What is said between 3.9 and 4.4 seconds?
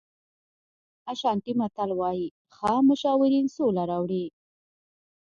راوړي.